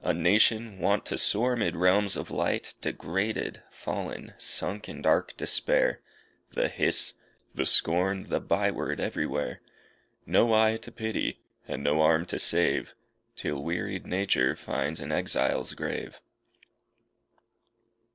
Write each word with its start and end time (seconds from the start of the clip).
A 0.00 0.14
nation, 0.14 0.78
wont 0.78 1.04
to 1.04 1.18
soar 1.18 1.56
'mid 1.56 1.76
realms 1.76 2.16
of 2.16 2.30
light, 2.30 2.72
Degraded, 2.80 3.62
fallen, 3.68 4.32
sunk 4.38 4.88
in 4.88 5.02
dark 5.02 5.36
despair, 5.36 6.00
The 6.52 6.68
hiss, 6.70 7.12
the 7.54 7.66
scorn, 7.66 8.28
the 8.30 8.40
bye 8.40 8.70
word 8.70 8.98
everywhere; 8.98 9.60
No 10.24 10.54
eye 10.54 10.78
to 10.78 10.90
pity, 10.90 11.42
and 11.68 11.84
no 11.84 12.00
arm 12.00 12.24
to 12.32 12.38
save, 12.38 12.94
Till 13.36 13.62
wearied 13.62 14.06
nature 14.06 14.56
finds 14.56 15.02
an 15.02 15.12
exile's 15.12 15.74
grave. 15.74 16.22